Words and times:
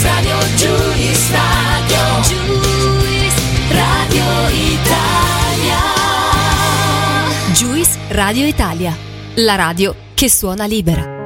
Juice 0.00 0.08
Radio, 0.08 0.38
Juice 0.56 1.30
Radio, 1.30 1.98
Juice 2.22 3.42
Radio 3.68 4.24
Italia. 4.48 5.78
Juice 7.52 7.98
Radio 8.08 8.46
Italia, 8.46 8.96
la 9.34 9.56
radio 9.56 9.94
che 10.14 10.30
suona 10.30 10.64
libera. 10.64 11.19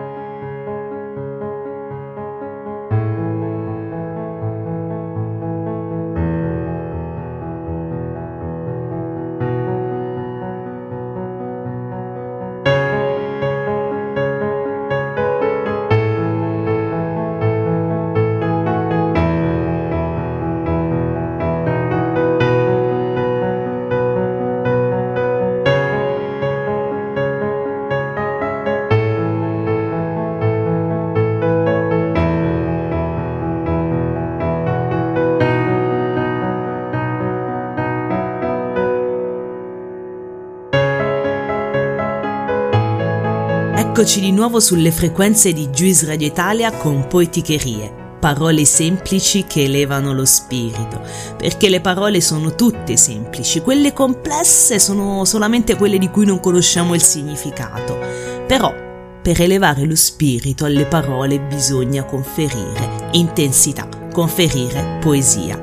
Eccoci 44.05 44.21
di 44.21 44.33
nuovo 44.33 44.61
sulle 44.61 44.93
frequenze 44.93 45.55
di 45.55 45.69
Juice 45.69 46.05
Radio 46.05 46.27
Italia 46.27 46.71
con 46.73 47.07
poeticherie, 47.07 48.19
parole 48.21 48.67
semplici 48.67 49.45
che 49.45 49.65
elevano 49.65 50.13
lo 50.13 50.27
spirito, 50.27 51.01
perché 51.39 51.71
le 51.71 51.81
parole 51.81 52.21
sono 52.21 52.55
tutte 52.55 52.99
semplici, 52.99 53.63
quelle 53.63 53.95
complesse 53.95 54.79
sono 54.79 55.25
solamente 55.25 55.77
quelle 55.77 55.97
di 55.97 56.11
cui 56.11 56.27
non 56.27 56.39
conosciamo 56.39 56.93
il 56.95 57.01
significato. 57.01 57.99
Però, 58.47 58.75
per 59.23 59.41
elevare 59.41 59.87
lo 59.87 59.97
spirito 59.97 60.67
alle 60.67 60.85
parole 60.85 61.41
bisogna 61.41 62.05
conferire 62.05 63.09
intensità, 63.13 63.89
conferire 64.13 64.99
poesia. 65.01 65.59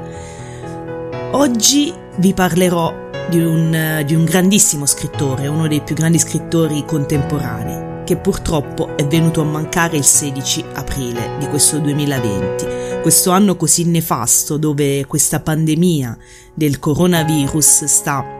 Oggi 1.33 1.93
vi 2.15 2.33
parlerò 2.33 2.91
di 3.29 3.39
un, 3.39 4.01
di 4.03 4.15
un 4.15 4.23
grandissimo 4.25 4.87
scrittore, 4.87 5.45
uno 5.45 5.67
dei 5.67 5.81
più 5.81 5.93
grandi 5.93 6.17
scrittori 6.17 6.83
contemporanei 6.83 7.90
che 8.03 8.17
purtroppo 8.17 8.95
è 8.97 9.05
venuto 9.05 9.41
a 9.41 9.45
mancare 9.45 9.97
il 9.97 10.03
16 10.03 10.65
aprile 10.73 11.37
di 11.39 11.47
questo 11.47 11.79
2020, 11.79 13.01
questo 13.01 13.31
anno 13.31 13.55
così 13.55 13.85
nefasto 13.85 14.57
dove 14.57 15.05
questa 15.05 15.39
pandemia 15.39 16.17
del 16.53 16.79
coronavirus 16.79 17.85
sta 17.85 18.39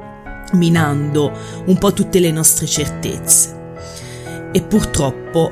minando 0.53 1.31
un 1.65 1.77
po' 1.77 1.93
tutte 1.93 2.19
le 2.19 2.31
nostre 2.31 2.65
certezze 2.65 3.59
e 4.51 4.61
purtroppo 4.61 5.49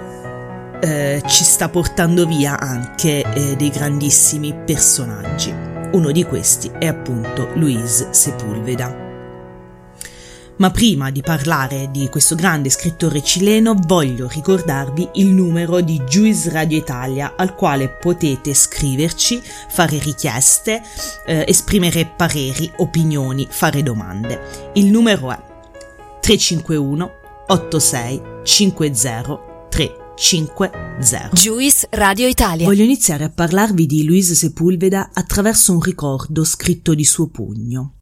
eh, 0.82 1.22
ci 1.26 1.44
sta 1.44 1.70
portando 1.70 2.26
via 2.26 2.60
anche 2.60 3.22
eh, 3.22 3.56
dei 3.56 3.70
grandissimi 3.70 4.54
personaggi. 4.66 5.54
Uno 5.92 6.12
di 6.12 6.24
questi 6.24 6.70
è 6.78 6.86
appunto 6.86 7.50
Luis 7.56 8.10
Sepulveda. 8.12 9.09
Ma 10.60 10.72
prima 10.72 11.10
di 11.10 11.22
parlare 11.22 11.90
di 11.90 12.10
questo 12.10 12.36
grande 12.36 12.70
scrittore 12.70 13.24
cileno 13.24 13.76
voglio 13.88 14.28
ricordarvi 14.28 15.08
il 15.14 15.28
numero 15.28 15.80
di 15.80 16.02
Juice 16.02 16.50
Radio 16.50 16.78
Italia 16.78 17.36
al 17.38 17.56
quale 17.56 17.88
potete 17.88 18.54
scriverci, 18.54 19.42
fare 19.70 19.98
richieste, 20.00 20.82
eh, 21.26 21.46
esprimere 21.48 22.12
pareri, 22.14 22.70
opinioni, 22.78 23.48
fare 23.50 23.84
domande. 23.84 24.72
Il 24.74 24.88
numero 24.88 25.32
è 25.32 25.40
351 26.20 27.12
86 27.48 28.22
50 28.44 29.40
350. 29.70 31.30
Juice 31.32 31.88
Radio 31.92 32.28
Italia. 32.28 32.66
Voglio 32.66 32.84
iniziare 32.84 33.24
a 33.24 33.30
parlarvi 33.30 33.86
di 33.86 34.04
Luis 34.04 34.34
Sepulveda 34.34 35.12
attraverso 35.14 35.72
un 35.72 35.80
ricordo 35.80 36.44
scritto 36.44 36.94
di 36.94 37.06
suo 37.06 37.30
pugno. 37.30 37.99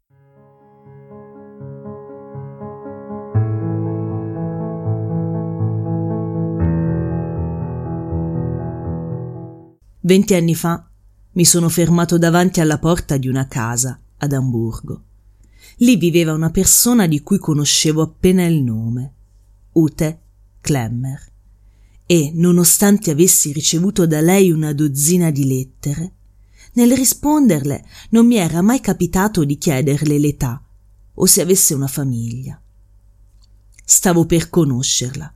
Venti 10.08 10.32
anni 10.32 10.54
fa 10.54 10.88
mi 11.32 11.44
sono 11.44 11.68
fermato 11.68 12.16
davanti 12.16 12.60
alla 12.60 12.78
porta 12.78 13.18
di 13.18 13.28
una 13.28 13.46
casa 13.46 14.00
ad 14.16 14.32
Amburgo. 14.32 15.02
Lì 15.80 15.96
viveva 15.96 16.32
una 16.32 16.48
persona 16.48 17.06
di 17.06 17.20
cui 17.20 17.36
conoscevo 17.36 18.00
appena 18.00 18.46
il 18.46 18.62
nome, 18.62 19.12
Ute 19.72 20.20
Klemmer, 20.62 21.30
e, 22.06 22.30
nonostante 22.32 23.10
avessi 23.10 23.52
ricevuto 23.52 24.06
da 24.06 24.22
lei 24.22 24.50
una 24.50 24.72
dozzina 24.72 25.30
di 25.30 25.46
lettere, 25.46 26.12
nel 26.72 26.96
risponderle 26.96 27.84
non 28.08 28.26
mi 28.26 28.36
era 28.36 28.62
mai 28.62 28.80
capitato 28.80 29.44
di 29.44 29.58
chiederle 29.58 30.18
l'età 30.18 30.64
o 31.12 31.26
se 31.26 31.42
avesse 31.42 31.74
una 31.74 31.86
famiglia. 31.86 32.58
Stavo 33.84 34.24
per 34.24 34.48
conoscerla 34.48 35.34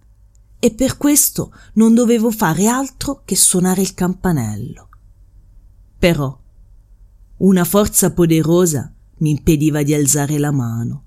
e 0.65 0.71
per 0.71 0.97
questo 0.97 1.53
non 1.75 1.93
dovevo 1.93 2.31
fare 2.31 2.69
altro 2.69 3.23
che 3.25 3.35
suonare 3.35 3.81
il 3.81 3.95
campanello. 3.95 4.89
Però 5.99 6.41
una 7.39 7.65
forza 7.65 8.13
poderosa 8.13 8.95
mi 9.19 9.31
impediva 9.31 9.83
di 9.83 9.93
alzare 9.93 10.39
la 10.39 10.53
mano. 10.53 11.07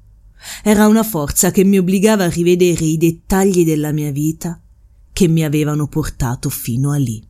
Era 0.62 0.88
una 0.88 1.04
forza 1.04 1.52
che 1.52 1.64
mi 1.64 1.78
obbligava 1.78 2.26
a 2.26 2.30
rivedere 2.30 2.84
i 2.84 2.98
dettagli 2.98 3.64
della 3.64 3.94
mia 3.94 4.12
vita 4.12 4.62
che 5.14 5.30
mi 5.30 5.46
avevano 5.46 5.88
portato 5.88 6.50
fino 6.50 6.92
a 6.92 6.98
lì. 6.98 7.26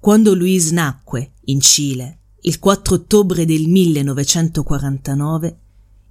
Quando 0.00 0.34
Louise 0.34 0.74
nacque 0.74 1.34
in 1.44 1.60
Cile 1.60 2.18
il 2.46 2.58
4 2.58 2.94
ottobre 2.94 3.46
del 3.46 3.68
1949, 3.68 5.58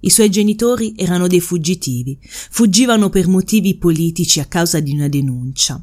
i 0.00 0.10
suoi 0.10 0.30
genitori 0.30 0.94
erano 0.96 1.28
dei 1.28 1.40
fuggitivi, 1.40 2.18
fuggivano 2.22 3.08
per 3.08 3.28
motivi 3.28 3.76
politici 3.76 4.40
a 4.40 4.46
causa 4.46 4.80
di 4.80 4.92
una 4.92 5.06
denuncia. 5.08 5.80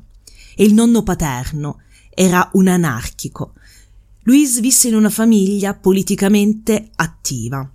E 0.56 0.64
il 0.66 0.74
nonno 0.74 1.04
paterno 1.04 1.80
era 2.10 2.50
un 2.54 2.68
anarchico. 2.68 3.54
Louise 4.24 4.60
visse 4.60 4.90
in 4.90 4.96
una 4.96 5.10
famiglia 5.10 5.74
politicamente 5.74 6.90
attiva. 6.96 7.68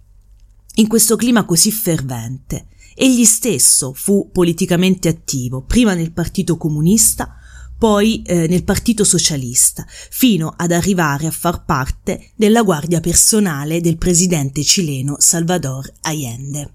In 0.75 0.87
questo 0.87 1.17
clima 1.17 1.47
così 1.47 1.73
fervente, 1.73 2.67
egli 2.95 3.25
stesso 3.25 3.95
fu 3.95 4.29
politicamente 4.31 5.09
attivo, 5.09 5.63
prima 5.63 5.95
nel 5.95 6.13
Partito 6.13 6.59
Comunista, 6.59 7.39
poi 7.79 8.23
eh, 8.23 8.47
nel 8.47 8.65
Partito 8.65 9.05
Socialista, 9.05 9.85
fino 9.89 10.53
ad 10.57 10.73
arrivare 10.73 11.27
a 11.27 11.31
far 11.31 11.65
parte 11.65 12.31
della 12.35 12.63
guardia 12.63 13.01
personale 13.01 13.81
del 13.81 13.99
presidente 13.99 14.63
cileno 14.63 15.17
Salvador 15.19 15.91
Allende. 16.03 16.71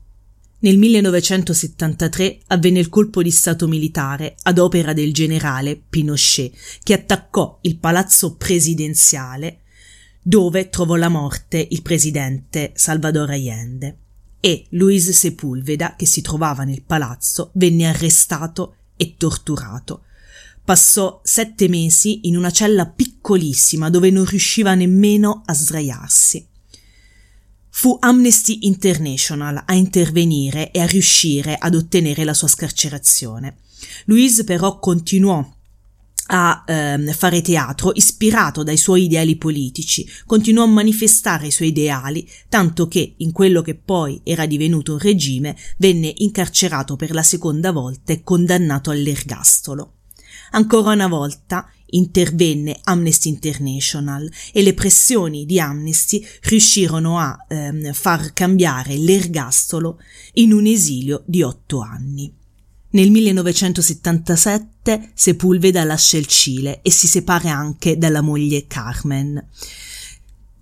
Nel 0.59 0.77
1973 0.77 2.41
avvenne 2.47 2.79
il 2.79 2.89
colpo 2.89 3.23
di 3.23 3.31
Stato 3.31 3.67
militare 3.67 4.35
ad 4.43 4.59
opera 4.59 4.93
del 4.93 5.11
generale 5.11 5.75
Pinochet, 5.75 6.53
che 6.83 6.93
attaccò 6.93 7.57
il 7.61 7.77
palazzo 7.77 8.35
presidenziale 8.35 9.61
dove 10.21 10.69
trovò 10.69 10.95
la 10.97 11.09
morte 11.09 11.67
il 11.71 11.81
presidente 11.81 12.73
Salvador 12.75 13.31
Allende 13.31 13.97
e 14.39 14.67
Luis 14.69 15.09
Sepulveda, 15.09 15.95
che 15.95 16.05
si 16.05 16.21
trovava 16.21 16.63
nel 16.63 16.83
palazzo, 16.83 17.49
venne 17.53 17.87
arrestato 17.87 18.75
e 18.97 19.15
torturato 19.17 20.03
Passò 20.63 21.21
sette 21.23 21.67
mesi 21.67 22.27
in 22.27 22.37
una 22.37 22.51
cella 22.51 22.85
piccolissima 22.87 23.89
dove 23.89 24.11
non 24.11 24.25
riusciva 24.25 24.75
nemmeno 24.75 25.41
a 25.45 25.53
sdraiarsi. 25.53 26.47
Fu 27.73 27.97
Amnesty 27.99 28.59
International 28.61 29.63
a 29.65 29.73
intervenire 29.73 30.71
e 30.71 30.81
a 30.81 30.85
riuscire 30.85 31.55
ad 31.55 31.73
ottenere 31.73 32.23
la 32.23 32.33
sua 32.33 32.47
scarcerazione. 32.47 33.57
Louise 34.05 34.43
però 34.43 34.77
continuò 34.77 35.43
a 36.33 36.63
ehm, 36.65 37.11
fare 37.11 37.41
teatro 37.41 37.91
ispirato 37.93 38.63
dai 38.63 38.77
suoi 38.77 39.05
ideali 39.05 39.35
politici, 39.37 40.07
continuò 40.25 40.63
a 40.63 40.67
manifestare 40.67 41.47
i 41.47 41.51
suoi 41.51 41.69
ideali, 41.69 42.27
tanto 42.47 42.87
che 42.87 43.15
in 43.17 43.31
quello 43.31 43.61
che 43.61 43.75
poi 43.75 44.21
era 44.23 44.45
divenuto 44.45 44.93
un 44.93 44.99
regime 44.99 45.57
venne 45.77 46.13
incarcerato 46.17 46.95
per 46.95 47.11
la 47.11 47.23
seconda 47.23 47.71
volta 47.71 48.13
e 48.13 48.23
condannato 48.23 48.91
all'ergastolo. 48.91 49.95
Ancora 50.51 50.91
una 50.91 51.07
volta 51.07 51.67
intervenne 51.91 52.79
Amnesty 52.83 53.29
International 53.29 54.29
e 54.51 54.61
le 54.61 54.73
pressioni 54.73 55.45
di 55.45 55.59
Amnesty 55.59 56.25
riuscirono 56.43 57.19
a 57.19 57.45
ehm, 57.47 57.93
far 57.93 58.33
cambiare 58.33 58.97
l'ergastolo 58.97 59.99
in 60.33 60.53
un 60.53 60.65
esilio 60.65 61.23
di 61.25 61.41
otto 61.41 61.81
anni. 61.81 62.33
Nel 62.93 63.09
1977 63.11 65.11
Sepulveda 65.13 65.85
lascia 65.85 66.17
il 66.17 66.25
Cile 66.25 66.81
e 66.81 66.91
si 66.91 67.07
separa 67.07 67.55
anche 67.55 67.97
dalla 67.97 68.19
moglie 68.19 68.67
Carmen. 68.67 69.41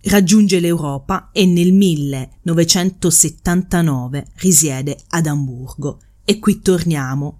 Raggiunge 0.02 0.60
l'Europa 0.60 1.32
e 1.34 1.48
nel 1.48 1.74
1979 1.74 4.28
risiede 4.36 4.96
ad 5.10 5.26
Amburgo. 5.26 6.02
E 6.24 6.38
qui 6.38 6.62
torniamo 6.62 7.39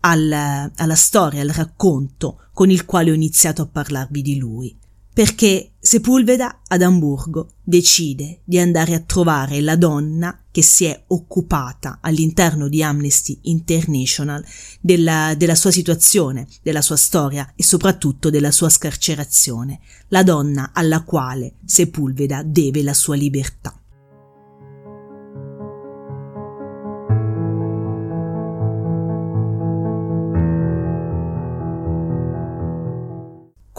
al, 0.00 0.70
alla 0.74 0.94
storia, 0.94 1.42
al 1.42 1.48
racconto 1.48 2.46
con 2.52 2.70
il 2.70 2.84
quale 2.84 3.10
ho 3.10 3.14
iniziato 3.14 3.62
a 3.62 3.66
parlarvi 3.66 4.22
di 4.22 4.36
lui 4.36 4.78
perché 5.12 5.72
Sepulveda 5.78 6.60
ad 6.66 6.82
Amburgo 6.82 7.54
decide 7.64 8.40
di 8.44 8.58
andare 8.58 8.94
a 8.94 9.00
trovare 9.00 9.60
la 9.60 9.76
donna 9.76 10.44
che 10.50 10.62
si 10.62 10.84
è 10.84 11.04
occupata 11.08 11.98
all'interno 12.00 12.68
di 12.68 12.82
Amnesty 12.82 13.38
International 13.42 14.44
della, 14.80 15.34
della 15.36 15.54
sua 15.54 15.70
situazione, 15.70 16.46
della 16.62 16.82
sua 16.82 16.96
storia 16.96 17.52
e 17.56 17.62
soprattutto 17.62 18.30
della 18.30 18.50
sua 18.50 18.68
scarcerazione, 18.68 19.80
la 20.08 20.22
donna 20.22 20.70
alla 20.72 21.02
quale 21.02 21.54
Sepulveda 21.64 22.42
deve 22.42 22.82
la 22.82 22.94
sua 22.94 23.16
libertà. 23.16 23.79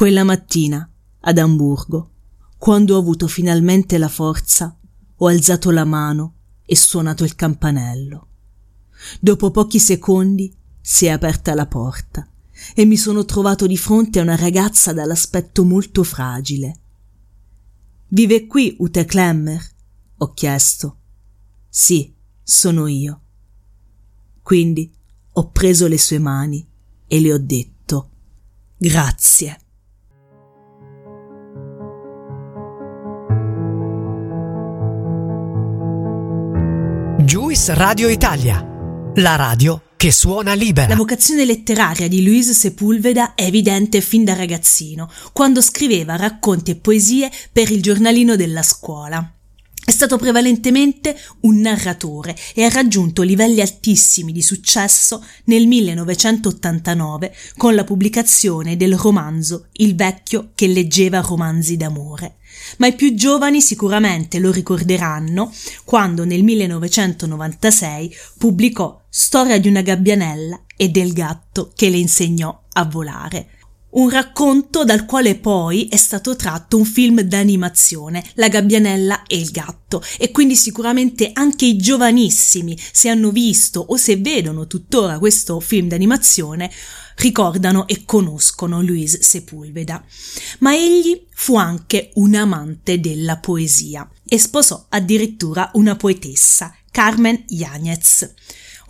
Quella 0.01 0.23
mattina 0.23 0.91
ad 1.19 1.37
Amburgo, 1.37 2.09
quando 2.57 2.95
ho 2.95 2.97
avuto 2.97 3.27
finalmente 3.27 3.99
la 3.99 4.07
forza, 4.07 4.75
ho 5.15 5.27
alzato 5.27 5.69
la 5.69 5.85
mano 5.85 6.37
e 6.65 6.75
suonato 6.75 7.23
il 7.23 7.35
campanello. 7.35 8.27
Dopo 9.19 9.51
pochi 9.51 9.77
secondi 9.77 10.51
si 10.81 11.05
è 11.05 11.09
aperta 11.09 11.53
la 11.53 11.67
porta 11.67 12.27
e 12.73 12.83
mi 12.85 12.97
sono 12.97 13.25
trovato 13.25 13.67
di 13.67 13.77
fronte 13.77 14.17
a 14.17 14.23
una 14.23 14.35
ragazza 14.35 14.91
dall'aspetto 14.91 15.63
molto 15.63 16.01
fragile. 16.01 16.79
Vive 18.07 18.47
qui 18.47 18.75
Ute 18.79 19.05
Klemmer? 19.05 19.63
ho 20.17 20.33
chiesto. 20.33 20.97
Sì, 21.69 22.11
sono 22.41 22.87
io. 22.87 23.21
Quindi 24.41 24.91
ho 25.33 25.51
preso 25.51 25.85
le 25.85 25.99
sue 25.99 26.17
mani 26.17 26.67
e 27.05 27.19
le 27.19 27.33
ho 27.33 27.37
detto 27.37 28.09
grazie. 28.77 29.60
Juice 37.61 37.75
Radio 37.75 38.09
Italia, 38.09 38.65
la 39.17 39.35
radio 39.35 39.83
che 39.95 40.11
suona 40.11 40.53
libera. 40.53 40.87
La 40.87 40.95
vocazione 40.95 41.45
letteraria 41.45 42.07
di 42.07 42.23
Luis 42.23 42.49
Sepulveda 42.49 43.35
è 43.35 43.43
evidente 43.43 44.01
fin 44.01 44.23
da 44.23 44.33
ragazzino, 44.33 45.07
quando 45.31 45.61
scriveva 45.61 46.15
racconti 46.15 46.71
e 46.71 46.75
poesie 46.77 47.29
per 47.51 47.69
il 47.69 47.83
giornalino 47.83 48.35
della 48.35 48.63
scuola. 48.63 49.40
È 49.83 49.89
stato 49.89 50.17
prevalentemente 50.17 51.17
un 51.41 51.59
narratore 51.59 52.35
e 52.53 52.63
ha 52.63 52.69
raggiunto 52.69 53.23
livelli 53.23 53.61
altissimi 53.61 54.31
di 54.31 54.41
successo 54.41 55.25
nel 55.45 55.65
1989 55.67 57.35
con 57.57 57.73
la 57.73 57.83
pubblicazione 57.83 58.77
del 58.77 58.95
romanzo 58.95 59.67
Il 59.73 59.95
vecchio 59.95 60.51
che 60.53 60.67
leggeva 60.67 61.21
romanzi 61.21 61.77
d'amore 61.77 62.35
ma 62.77 62.87
i 62.87 62.95
più 62.95 63.13
giovani 63.15 63.61
sicuramente 63.61 64.39
lo 64.39 64.51
ricorderanno 64.51 65.51
quando 65.83 66.25
nel 66.25 66.43
1996 66.43 68.15
pubblicò 68.37 68.99
Storia 69.09 69.59
di 69.59 69.67
una 69.67 69.81
gabbianella 69.81 70.61
e 70.77 70.89
del 70.89 71.11
gatto 71.11 71.71
che 71.75 71.89
le 71.89 71.97
insegnò 71.97 72.63
a 72.73 72.85
volare. 72.85 73.59
Un 73.91 74.09
racconto 74.09 74.85
dal 74.85 75.05
quale 75.05 75.35
poi 75.35 75.89
è 75.89 75.97
stato 75.97 76.37
tratto 76.37 76.77
un 76.77 76.85
film 76.85 77.19
d'animazione, 77.21 78.23
La 78.35 78.47
gabbianella 78.47 79.23
e 79.27 79.37
il 79.37 79.51
gatto, 79.51 80.01
e 80.17 80.31
quindi 80.31 80.55
sicuramente 80.55 81.31
anche 81.33 81.65
i 81.65 81.75
giovanissimi, 81.75 82.77
se 82.91 83.09
hanno 83.09 83.31
visto 83.31 83.81
o 83.81 83.97
se 83.97 84.15
vedono 84.15 84.65
tuttora 84.65 85.19
questo 85.19 85.59
film 85.59 85.89
d'animazione, 85.89 86.71
ricordano 87.17 87.85
e 87.85 88.03
conoscono 88.05 88.81
Luis 88.81 89.19
Sepulveda. 89.19 90.01
Ma 90.59 90.73
egli 90.73 91.25
fu 91.33 91.57
anche 91.57 92.11
un 92.13 92.35
amante 92.35 93.01
della 93.01 93.39
poesia 93.39 94.09
e 94.25 94.39
sposò 94.39 94.85
addirittura 94.87 95.69
una 95.73 95.97
poetessa, 95.97 96.73
Carmen 96.89 97.43
Yanez. 97.47 98.33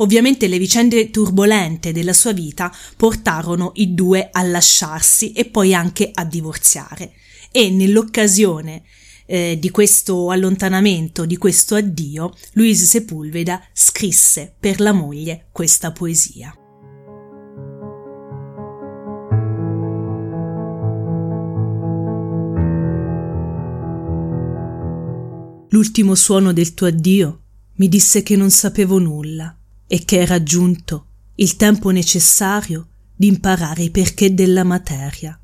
Ovviamente 0.02 0.48
le 0.48 0.58
vicende 0.58 1.12
turbolente 1.12 1.92
della 1.92 2.14
sua 2.14 2.34
vita 2.34 2.76
portarono 2.98 3.72
i 3.76 3.94
due 3.94 4.30
a 4.32 4.42
lasciarsi 4.42 5.32
e 5.32 5.46
poi 5.46 5.76
anche 5.76 6.10
a 6.12 6.26
divorziare. 6.26 7.14
E 7.52 7.70
nell'occasione 7.70 8.82
eh, 9.28 9.58
di 9.60 9.70
questo 9.70 10.32
allontanamento, 10.32 11.28
di 11.28 11.38
questo 11.38 11.76
addio, 11.76 12.34
Luis 12.54 12.84
Sepulveda 12.84 13.64
scrisse 13.74 14.56
per 14.60 14.80
la 14.80 14.92
moglie 14.92 15.50
questa 15.52 15.92
poesia. 15.92 16.56
L'ultimo 25.70 26.16
suono 26.16 26.52
del 26.54 26.74
tuo 26.74 26.88
addio 26.88 27.42
mi 27.76 27.88
disse 27.88 28.24
che 28.24 28.36
non 28.36 28.50
sapevo 28.50 28.98
nulla 28.98 29.56
e 29.94 30.06
che 30.06 30.22
era 30.22 30.42
giunto 30.42 31.08
il 31.36 31.58
tempo 31.58 31.90
necessario 31.90 32.88
di 33.14 33.28
imparare 33.28 33.84
i 33.84 33.90
perché 33.90 34.34
della 34.34 34.64
materia. 34.64 35.38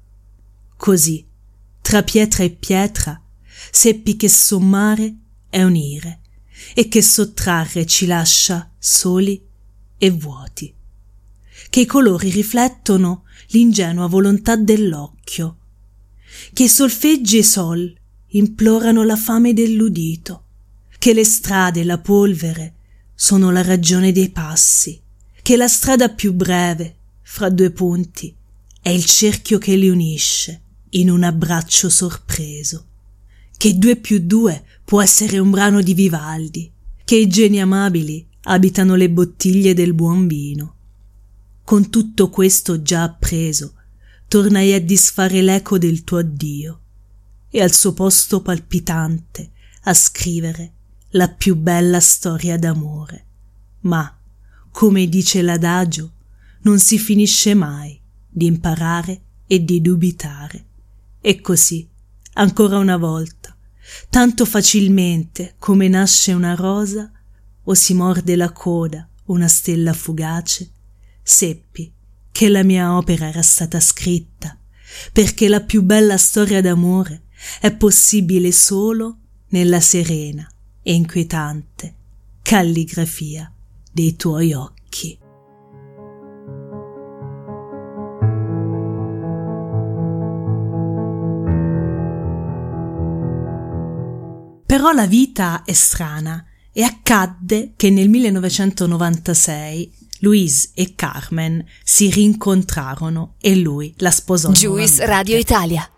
Così, 0.77 1.25
tra 1.81 2.01
pietra 2.01 2.45
e 2.45 2.51
pietra, 2.51 3.21
seppi 3.69 4.15
che 4.15 4.29
sommare 4.29 5.17
è 5.49 5.61
unire 5.63 6.21
e 6.73 6.87
che 6.87 7.01
sottrarre 7.01 7.85
ci 7.85 8.05
lascia 8.05 8.71
soli 8.79 9.45
e 9.97 10.09
vuoti, 10.11 10.73
che 11.69 11.81
i 11.81 11.85
colori 11.85 12.29
riflettono 12.29 13.25
l'ingenua 13.47 14.07
volontà 14.07 14.55
dell'occhio, 14.55 15.57
che 16.53 16.63
i 16.63 16.69
solfeggi 16.69 17.35
e 17.35 17.39
i 17.39 17.43
sol 17.43 17.93
implorano 18.27 19.03
la 19.03 19.17
fame 19.17 19.51
dell'udito, 19.51 20.43
che 20.97 21.13
le 21.13 21.25
strade 21.25 21.83
la 21.83 21.97
polvere 21.97 22.75
sono 23.19 23.49
la 23.49 23.63
ragione 23.63 24.11
dei 24.11 24.29
passi, 24.29 25.01
che 25.41 25.57
la 25.57 25.67
strada 25.67 26.07
più 26.09 26.33
breve 26.33 26.97
fra 27.23 27.49
due 27.49 27.71
punti 27.71 28.31
è 28.79 28.89
il 28.89 29.05
cerchio 29.05 29.57
che 29.57 29.75
li 29.75 29.89
unisce 29.89 30.61
in 30.89 31.09
un 31.09 31.23
abbraccio 31.23 31.89
sorpreso, 31.89 32.85
che 33.57 33.75
due 33.75 33.95
più 33.95 34.19
due 34.19 34.63
può 34.85 35.01
essere 35.01 35.39
un 35.39 35.49
brano 35.49 35.81
di 35.81 35.95
Vivaldi, 35.95 36.71
che 37.03 37.15
i 37.15 37.27
geni 37.27 37.59
amabili 37.59 38.23
abitano 38.43 38.93
le 38.93 39.09
bottiglie 39.09 39.73
del 39.73 39.95
buon 39.95 40.27
vino. 40.27 40.75
Con 41.63 41.89
tutto 41.89 42.29
questo 42.29 42.83
già 42.83 43.01
appreso, 43.01 43.73
tornai 44.27 44.73
a 44.73 44.79
disfare 44.79 45.41
l'eco 45.41 45.79
del 45.79 46.03
tuo 46.03 46.19
addio 46.19 46.81
e 47.49 47.63
al 47.63 47.73
suo 47.73 47.93
posto 47.93 48.43
palpitante 48.43 49.49
a 49.85 49.93
scrivere 49.95 50.73
la 51.11 51.29
più 51.29 51.55
bella 51.55 51.99
storia 51.99 52.57
d'amore. 52.57 53.25
Ma, 53.81 54.15
come 54.71 55.07
dice 55.07 55.41
l'adagio, 55.41 56.11
non 56.61 56.79
si 56.79 56.99
finisce 56.99 57.53
mai 57.53 57.99
di 58.27 58.45
imparare 58.45 59.21
e 59.47 59.63
di 59.63 59.81
dubitare. 59.81 60.65
E 61.21 61.41
così, 61.41 61.87
ancora 62.33 62.77
una 62.77 62.97
volta, 62.97 63.55
tanto 64.09 64.45
facilmente 64.45 65.55
come 65.57 65.87
nasce 65.87 66.33
una 66.33 66.55
rosa 66.55 67.11
o 67.63 67.73
si 67.73 67.93
morde 67.93 68.35
la 68.35 68.51
coda 68.51 69.07
una 69.25 69.47
stella 69.47 69.93
fugace, 69.93 70.69
seppi 71.21 71.91
che 72.31 72.49
la 72.49 72.63
mia 72.63 72.95
opera 72.95 73.27
era 73.27 73.41
stata 73.41 73.79
scritta 73.79 74.57
perché 75.11 75.47
la 75.47 75.61
più 75.61 75.81
bella 75.81 76.17
storia 76.17 76.61
d'amore 76.61 77.23
è 77.59 77.73
possibile 77.73 78.51
solo 78.51 79.17
nella 79.49 79.81
serena 79.81 80.49
e 80.87 80.93
inquietante 80.93 81.95
calligrafia 82.41 83.51
dei 83.91 84.15
tuoi 84.15 84.53
occhi. 84.53 85.19
Però 94.65 94.91
la 94.93 95.05
vita 95.07 95.63
è 95.65 95.73
strana 95.73 96.45
e 96.71 96.83
accadde 96.83 97.73
che 97.75 97.89
nel 97.89 98.07
1996 98.07 99.91
Louise 100.19 100.69
e 100.73 100.95
Carmen 100.95 101.65
si 101.83 102.09
rincontrarono 102.09 103.35
e 103.41 103.57
lui 103.57 103.93
la 103.97 104.11
sposò. 104.11 104.51
Juice 104.51 104.67
nuovamente. 104.69 105.05
Radio 105.05 105.37
Italia, 105.37 105.91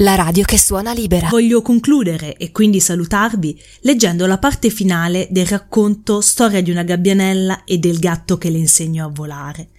la 0.00 0.14
radio 0.14 0.44
che 0.44 0.58
suona 0.58 0.92
libera. 0.92 1.28
Voglio 1.28 1.62
concludere 1.62 2.36
e 2.36 2.52
quindi 2.52 2.80
salutarvi 2.80 3.60
leggendo 3.80 4.26
la 4.26 4.38
parte 4.38 4.70
finale 4.70 5.26
del 5.30 5.46
racconto 5.46 6.20
Storia 6.20 6.62
di 6.62 6.70
una 6.70 6.84
gabbianella 6.84 7.64
e 7.64 7.78
del 7.78 7.98
gatto 7.98 8.38
che 8.38 8.50
le 8.50 8.58
insegnò 8.58 9.06
a 9.06 9.10
volare. 9.12 9.70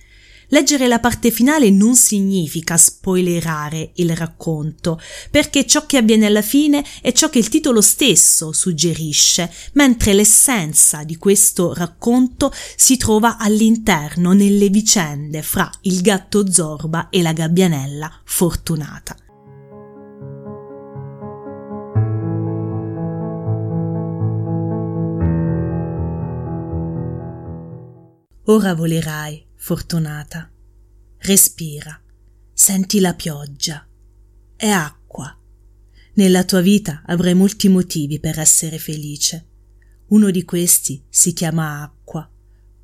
Leggere 0.51 0.87
la 0.87 0.99
parte 0.99 1.29
finale 1.29 1.69
non 1.69 1.95
significa 1.95 2.75
spoilerare 2.75 3.91
il 3.95 4.15
racconto, 4.15 4.99
perché 5.29 5.67
ciò 5.67 5.85
che 5.85 5.97
avviene 5.97 6.25
alla 6.25 6.41
fine 6.41 6.83
è 7.01 7.11
ciò 7.11 7.29
che 7.29 7.37
il 7.37 7.49
titolo 7.49 7.81
stesso 7.81 8.51
suggerisce, 8.51 9.49
mentre 9.73 10.13
l'essenza 10.13 11.03
di 11.03 11.17
questo 11.17 11.75
racconto 11.75 12.51
si 12.75 12.97
trova 12.97 13.37
all'interno 13.37 14.33
nelle 14.33 14.69
vicende 14.69 15.43
fra 15.43 15.69
il 15.81 16.01
gatto 16.01 16.51
Zorba 16.51 17.09
e 17.09 17.21
la 17.21 17.31
gabbianella 17.31 18.21
fortunata. 18.23 19.15
Ora 28.49 28.73
volerai, 28.73 29.45
fortunata. 29.53 30.51
Respira, 31.17 32.01
senti 32.51 32.99
la 32.99 33.13
pioggia. 33.13 33.87
È 34.55 34.67
acqua. 34.67 35.37
Nella 36.13 36.43
tua 36.43 36.59
vita 36.59 37.03
avrai 37.05 37.35
molti 37.35 37.69
motivi 37.69 38.19
per 38.19 38.39
essere 38.39 38.79
felice. 38.79 39.45
Uno 40.07 40.31
di 40.31 40.43
questi 40.45 41.05
si 41.07 41.33
chiama 41.33 41.83
acqua, 41.83 42.27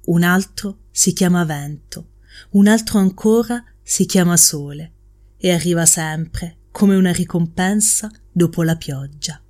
un 0.06 0.22
altro 0.22 0.82
si 0.92 1.14
chiama 1.14 1.44
vento, 1.46 2.12
un 2.52 2.68
altro 2.68 3.00
ancora 3.00 3.64
si 3.82 4.06
chiama 4.06 4.38
sole 4.38 4.94
e 5.36 5.52
arriva 5.52 5.88
sempre 5.88 6.58
come 6.70 6.96
una 6.96 7.12
ricompensa 7.12 8.12
dopo 8.32 8.62
la 8.62 8.76
pioggia. 8.76 9.42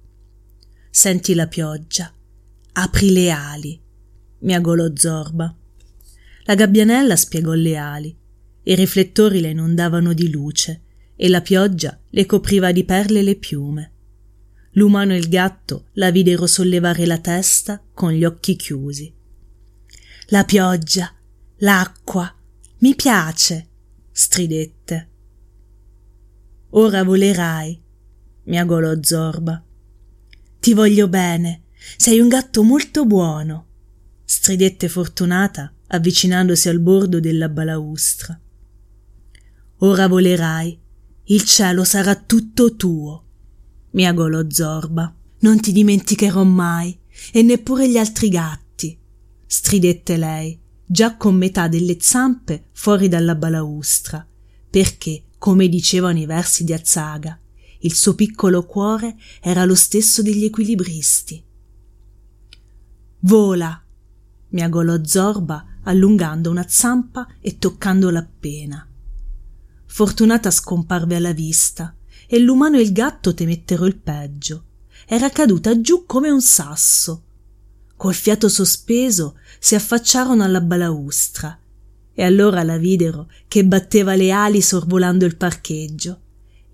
Senti 0.90 1.34
la 1.34 1.48
pioggia, 1.48 2.10
apri 2.72 3.12
le 3.12 3.32
ali, 3.32 3.78
miagolò 4.40 4.90
Zorba. 4.96 5.54
La 6.48 6.54
gabbianella 6.54 7.16
spiegò 7.16 7.54
le 7.54 7.76
ali. 7.76 8.16
I 8.64 8.76
riflettori 8.76 9.42
le 9.42 9.50
inondavano 9.50 10.14
di 10.14 10.30
luce 10.30 10.82
e 11.16 11.28
la 11.28 11.42
pioggia 11.42 12.00
le 12.10 12.26
copriva 12.26 12.72
di 12.72 12.84
perle 12.84 13.24
le 13.24 13.36
piume. 13.36 13.92
L'umano 14.72 15.14
e 15.14 15.18
il 15.18 15.28
gatto 15.28 15.88
la 15.94 16.12
videro 16.12 16.46
sollevare 16.46 17.06
la 17.06 17.18
testa 17.18 17.82
con 17.94 18.12
gli 18.12 18.24
occhi 18.24 18.56
chiusi. 18.56 19.12
La 20.28 20.44
pioggia, 20.44 21.12
l'acqua, 21.58 22.32
mi 22.80 22.94
piace, 22.94 23.68
stridette. 24.12 25.10
Ora 26.72 27.04
volerai, 27.04 27.82
miagolò 28.44 28.94
Zorba. 29.02 29.64
Ti 30.60 30.74
voglio 30.74 31.08
bene, 31.08 31.64
sei 31.98 32.20
un 32.20 32.28
gatto 32.28 32.62
molto 32.62 33.06
buono, 33.06 33.68
stridette 34.26 34.90
Fortunata 34.90 35.75
avvicinandosi 35.88 36.70
al 36.70 36.80
bordo 36.80 37.20
della 37.20 37.50
balaustra. 37.50 38.40
Ora 39.80 40.08
volerai, 40.08 40.80
il 41.26 41.44
cielo 41.44 41.84
sarà 41.84 42.16
tutto 42.16 42.76
tuo, 42.76 43.24
miagolò 43.92 44.44
Zorba. 44.48 45.14
Non 45.40 45.60
ti 45.60 45.72
dimenticherò 45.72 46.44
mai, 46.44 46.98
e 47.32 47.42
neppure 47.42 47.90
gli 47.90 47.98
altri 47.98 48.30
gatti, 48.30 48.98
stridette 49.46 50.18
lei, 50.18 50.60
già 50.86 51.18
con 51.18 51.36
metà 51.36 51.68
delle 51.68 51.98
zampe 52.00 52.68
fuori 52.72 53.08
dalla 53.08 53.36
balaustra, 53.36 54.26
perché, 54.70 55.26
come 55.38 55.68
dicevano 55.68 56.20
i 56.20 56.26
versi 56.26 56.64
di 56.64 56.74
Azzaga, 56.74 57.40
il 57.80 57.94
suo 57.94 58.16
piccolo 58.16 58.66
cuore 58.66 59.18
era 59.42 59.66
lo 59.66 59.76
stesso 59.76 60.22
degli 60.22 60.46
equilibristi. 60.46 61.44
Vola, 63.20 63.84
miagolò 64.50 65.00
Zorba 65.04 65.75
allungando 65.86 66.50
una 66.50 66.66
zampa 66.68 67.28
e 67.42 67.58
toccandola 67.58 68.20
appena. 68.20 68.88
Fortunata 69.86 70.52
scomparve 70.52 71.16
alla 71.16 71.34
vista 71.34 71.96
e 72.28 72.40
l'umano 72.40 72.78
e 72.78 72.82
il 72.82 72.92
gatto 72.92 73.34
temettero 73.34 73.86
il 73.86 73.98
peggio. 73.98 74.66
Era 75.08 75.30
caduta 75.30 75.80
giù 75.80 76.06
come 76.06 76.30
un 76.30 76.42
sasso. 76.42 77.24
Col 77.96 78.14
fiato 78.14 78.50
sospeso 78.50 79.38
si 79.60 79.76
affacciarono 79.76 80.44
alla 80.44 80.62
balaustra 80.62 81.58
e 82.14 82.24
allora 82.24 82.64
la 82.64 82.78
videro 82.78 83.30
che 83.48 83.66
batteva 83.66 84.16
le 84.16 84.32
ali 84.32 84.62
sorvolando 84.62 85.26
il 85.26 85.38
parcheggio 85.38 86.20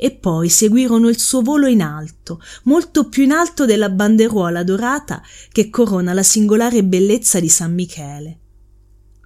e 0.04 0.10
poi 0.10 0.50
seguirono 0.50 1.10
il 1.10 1.20
suo 1.20 1.42
volo 1.42 1.68
in 1.68 1.84
alto, 1.84 2.42
molto 2.64 3.08
più 3.08 3.22
in 3.22 3.32
alto 3.32 3.66
della 3.66 3.90
banderuola 3.90 4.64
dorata 4.64 5.22
che 5.52 5.70
corona 5.70 6.12
la 6.14 6.24
singolare 6.24 6.84
bellezza 6.84 7.40
di 7.40 7.50
San 7.50 7.76
Michele. 7.76 8.41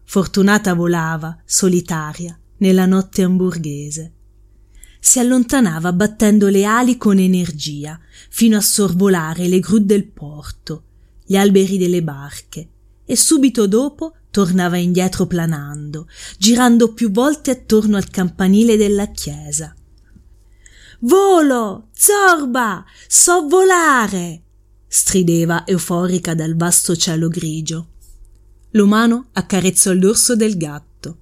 Fortunata 0.06 0.74
volava, 0.74 1.38
solitaria, 1.46 2.40
nella 2.58 2.86
notte 2.86 3.24
hamburghese. 3.24 4.14
Si 5.00 5.20
allontanava 5.20 5.92
battendo 5.92 6.48
le 6.48 6.64
ali 6.64 6.98
con 6.98 7.20
energia, 7.20 8.00
fino 8.30 8.58
a 8.58 8.62
sorvolare 8.62 9.48
le 9.48 9.60
gru 9.60 9.80
del 9.80 10.08
porto, 10.08 10.84
gli 11.26 11.36
alberi 11.36 11.78
delle 11.78 12.02
barche, 12.02 12.70
e 13.06 13.16
subito 13.16 13.68
dopo 13.68 14.16
tornava 14.32 14.78
indietro 14.78 15.26
planando, 15.28 16.08
girando 16.38 16.94
più 16.94 17.12
volte 17.12 17.52
attorno 17.52 17.98
al 17.98 18.10
campanile 18.10 18.78
della 18.78 19.08
chiesa. 19.08 19.76
Volo! 21.00 21.90
Zorba! 21.94 22.84
So 23.08 23.48
volare! 23.48 24.42
strideva 24.88 25.66
euforica 25.66 26.34
dal 26.34 26.56
vasto 26.56 26.96
cielo 26.96 27.28
grigio. 27.28 27.90
L'umano 28.76 29.30
accarezzò 29.32 29.92
il 29.92 30.00
dorso 30.00 30.36
del 30.36 30.58
gatto. 30.58 31.18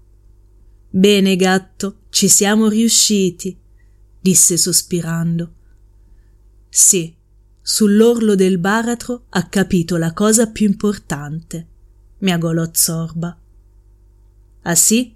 Bene, 0.89 1.35
gatto, 1.35 2.01
ci 2.09 2.27
siamo 2.27 2.67
riusciti, 2.67 3.55
disse 4.19 4.57
sospirando. 4.57 5.53
Sì, 6.67 7.15
sull'orlo 7.61 8.33
del 8.33 8.57
baratro 8.57 9.25
ha 9.29 9.47
capito 9.47 9.97
la 9.97 10.13
cosa 10.13 10.49
più 10.49 10.65
importante, 10.65 11.67
miagolò 12.19 12.67
Zorba. 12.71 13.37
Ah 14.63 14.75
sì? 14.75 15.15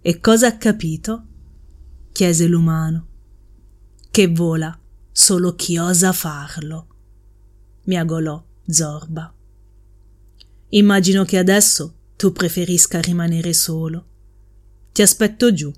E 0.00 0.20
cosa 0.20 0.48
ha 0.48 0.56
capito? 0.56 1.24
chiese 2.10 2.48
l'umano 2.48 3.06
che 4.10 4.26
vola 4.26 4.76
solo 5.12 5.54
chi 5.54 5.78
osa 5.78 6.12
farlo, 6.12 6.86
miagolò 7.84 8.44
Zorba. 8.66 9.32
Immagino 10.70 11.24
che 11.24 11.38
adesso 11.38 11.94
tu 12.16 12.32
preferisca 12.32 13.00
rimanere 13.00 13.52
solo. 13.52 14.06
Ti 14.92 15.02
aspetto 15.02 15.52
giù, 15.52 15.72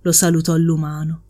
lo 0.00 0.12
salutò 0.12 0.56
l'umano. 0.56 1.24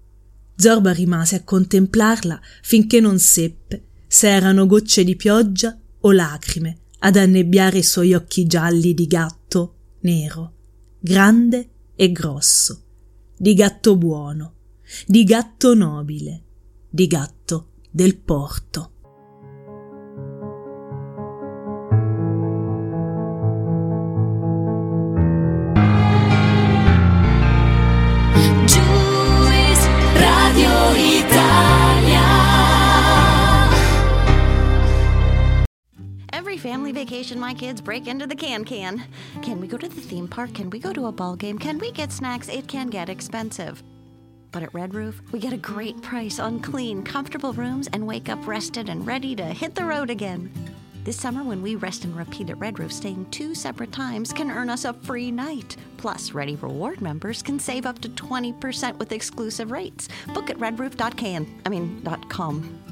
Zorba 0.56 0.92
rimase 0.92 1.36
a 1.36 1.44
contemplarla 1.44 2.40
finché 2.62 3.00
non 3.00 3.18
seppe 3.18 3.84
se 4.06 4.28
erano 4.28 4.66
gocce 4.66 5.04
di 5.04 5.16
pioggia 5.16 5.78
o 6.00 6.12
lacrime 6.12 6.78
ad 7.00 7.16
annebbiare 7.16 7.78
i 7.78 7.82
suoi 7.82 8.14
occhi 8.14 8.46
gialli 8.46 8.94
di 8.94 9.06
gatto 9.06 9.76
nero, 10.00 10.54
grande 10.98 11.70
e 11.94 12.12
grosso, 12.12 12.84
di 13.36 13.54
gatto 13.54 13.96
buono 13.96 14.56
di 15.06 15.24
gatto 15.24 15.74
nobile, 15.74 16.42
di 16.88 17.06
gatto 17.06 17.70
del 17.90 18.16
porto. 18.16 18.91
Family 36.62 36.92
vacation, 36.92 37.40
my 37.40 37.52
kids 37.52 37.80
break 37.80 38.06
into 38.06 38.24
the 38.24 38.36
can 38.36 38.64
can. 38.64 39.02
Can 39.42 39.60
we 39.60 39.66
go 39.66 39.76
to 39.76 39.88
the 39.88 40.00
theme 40.00 40.28
park? 40.28 40.54
Can 40.54 40.70
we 40.70 40.78
go 40.78 40.92
to 40.92 41.06
a 41.06 41.12
ball 41.12 41.34
game? 41.34 41.58
Can 41.58 41.76
we 41.78 41.90
get 41.90 42.12
snacks? 42.12 42.48
It 42.48 42.68
can 42.68 42.86
get 42.86 43.08
expensive. 43.08 43.82
But 44.52 44.62
at 44.62 44.72
Red 44.72 44.94
Roof, 44.94 45.20
we 45.32 45.40
get 45.40 45.52
a 45.52 45.56
great 45.56 46.00
price 46.02 46.38
on 46.38 46.60
clean, 46.60 47.02
comfortable 47.02 47.52
rooms 47.52 47.88
and 47.92 48.06
wake 48.06 48.28
up 48.28 48.46
rested 48.46 48.88
and 48.88 49.04
ready 49.04 49.34
to 49.34 49.44
hit 49.44 49.74
the 49.74 49.84
road 49.84 50.08
again. 50.08 50.52
This 51.02 51.18
summer, 51.18 51.42
when 51.42 51.62
we 51.62 51.74
rest 51.74 52.04
and 52.04 52.16
repeat 52.16 52.48
at 52.48 52.58
Red 52.60 52.78
Roof, 52.78 52.92
staying 52.92 53.28
two 53.30 53.56
separate 53.56 53.90
times 53.90 54.32
can 54.32 54.48
earn 54.48 54.70
us 54.70 54.84
a 54.84 54.92
free 54.92 55.32
night. 55.32 55.76
Plus, 55.96 56.30
Ready 56.30 56.54
Reward 56.54 57.00
members 57.00 57.42
can 57.42 57.58
save 57.58 57.86
up 57.86 57.98
to 58.02 58.08
20% 58.10 58.96
with 58.98 59.10
exclusive 59.10 59.72
rates. 59.72 60.08
Book 60.32 60.48
at 60.48 60.58
redroof.can. 60.58 61.60
I 61.66 61.68
mean, 61.68 62.02
.com. 62.28 62.91